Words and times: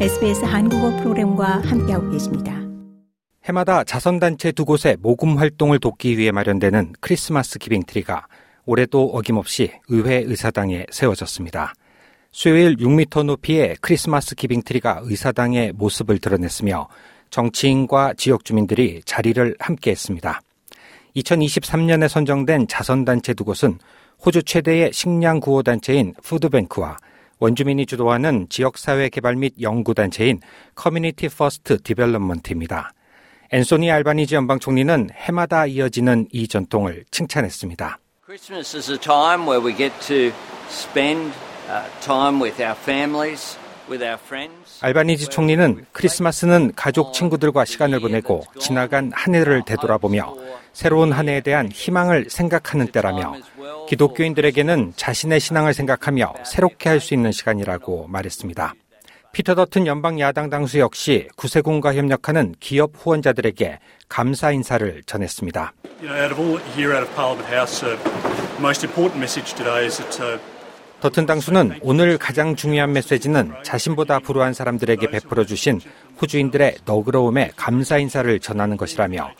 SBS 0.00 0.44
한국어 0.44 0.90
프로그램과 0.96 1.60
함께하고 1.60 2.10
계십니다. 2.10 2.60
해마다 3.44 3.84
자선단체 3.84 4.50
두 4.50 4.64
곳의 4.64 4.96
모금 4.98 5.38
활동을 5.38 5.78
돕기 5.78 6.18
위해 6.18 6.32
마련되는 6.32 6.94
크리스마스 7.00 7.60
기빙트리가 7.60 8.26
올해도 8.66 9.10
어김없이 9.14 9.70
의회 9.88 10.16
의사당에 10.16 10.86
세워졌습니다. 10.90 11.74
수요일 12.32 12.74
6m 12.76 13.24
높이의 13.24 13.76
크리스마스 13.80 14.34
기빙트리가 14.34 15.02
의사당의 15.04 15.72
모습을 15.74 16.18
드러냈으며 16.18 16.88
정치인과 17.30 18.14
지역 18.16 18.44
주민들이 18.44 19.00
자리를 19.04 19.54
함께 19.60 19.92
했습니다. 19.92 20.40
2023년에 21.14 22.08
선정된 22.08 22.66
자선단체 22.66 23.34
두 23.34 23.44
곳은 23.44 23.78
호주 24.26 24.42
최대의 24.42 24.92
식량 24.92 25.38
구호 25.38 25.62
단체인 25.62 26.14
푸드뱅크와 26.24 26.96
원주민이 27.44 27.84
주도하는 27.84 28.46
지역사회 28.48 29.10
개발 29.10 29.36
및 29.36 29.52
연구단체인 29.60 30.40
Community 30.74 31.28
First 31.28 31.76
Development입니다. 31.82 32.92
앤소니 33.52 33.90
알바니지 33.90 34.34
연방 34.34 34.58
총리는 34.58 35.10
해마다 35.12 35.66
이어지는 35.66 36.28
이 36.32 36.48
전통을 36.48 37.04
칭찬했습니다. 37.10 37.98
Christmas 38.24 38.74
is 38.74 38.90
a 38.90 38.98
time 38.98 39.46
where 39.46 39.62
we 39.62 39.76
get 39.76 39.92
to 40.06 40.32
spend 40.70 41.34
time 42.00 42.40
with 42.40 42.62
our 42.62 42.74
families. 42.74 43.58
알바니지 44.80 45.26
총리는 45.26 45.84
크리스마스는 45.92 46.72
가족 46.74 47.12
친구들과 47.12 47.66
시간을 47.66 48.00
보내고 48.00 48.42
지나간 48.58 49.12
한 49.12 49.34
해를 49.34 49.62
되돌아보며 49.66 50.34
새로운 50.74 51.12
한 51.12 51.28
해에 51.28 51.40
대한 51.40 51.70
희망을 51.70 52.26
생각하는 52.28 52.88
때라며 52.88 53.34
기독교인들에게는 53.88 54.92
자신의 54.96 55.40
신앙을 55.40 55.72
생각하며 55.72 56.34
새롭게 56.44 56.90
할 56.90 57.00
수 57.00 57.14
있는 57.14 57.32
시간이라고 57.32 58.08
말했습니다. 58.08 58.74
피터 59.32 59.54
더튼 59.54 59.86
연방 59.86 60.20
야당 60.20 60.48
당수 60.48 60.78
역시 60.78 61.28
구세군과 61.36 61.94
협력하는 61.94 62.54
기업 62.60 62.92
후원자들에게 62.94 63.78
감사 64.08 64.52
인사를 64.52 65.02
전했습니다. 65.06 65.72
더튼 71.00 71.26
당수는 71.26 71.78
오늘 71.82 72.16
가장 72.16 72.56
중요한 72.56 72.92
메시지는 72.92 73.52
자신보다 73.62 74.20
불우한 74.20 74.54
사람들에게 74.54 75.10
베풀어 75.10 75.44
주신 75.44 75.80
호주인들의 76.22 76.76
너그러움에 76.86 77.50
감사 77.56 77.98
인사를 77.98 78.40
전하는 78.40 78.76
것이라며 78.76 79.30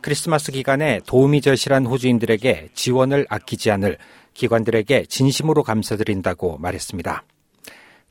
크리스마스 0.00 0.52
기간에 0.52 1.00
도움이 1.06 1.40
절실한 1.40 1.86
호주인들에게 1.86 2.70
지원을 2.74 3.26
아끼지 3.28 3.70
않을 3.70 3.98
기관들에게 4.34 5.06
진심으로 5.06 5.62
감사드린다고 5.62 6.58
말했습니다. 6.58 7.24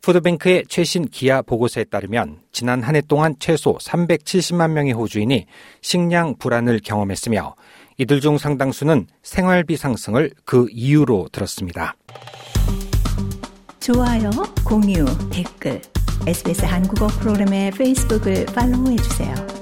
푸드뱅크의 0.02 0.66
최신 0.70 1.06
기아 1.08 1.42
보고서에 1.42 1.86
따르면 1.86 2.40
지난 2.52 2.84
한 2.84 2.96
해 2.96 3.02
동안 3.02 3.36
최소 3.40 3.78
370만 3.78 4.72
명의 4.72 4.94
호주인이 4.94 5.46
식량 5.82 6.36
불안을 6.38 6.80
경험했으며 6.84 7.56
이들 7.98 8.22
중 8.22 8.38
상당수는 8.38 9.08
생활비 9.24 9.76
상승을 9.76 10.32
그 10.46 10.68
이유로 10.72 11.30
들었습니다. 11.32 11.96
좋아요, 13.80 14.30
공유, 14.66 15.06
댓글, 15.32 15.82
SBS 16.28 16.66
한국어 16.66 17.08
프로그램의 17.08 17.72
페이스북을 17.72 18.46
팔로우해 18.48 18.98
주세요. 18.98 19.57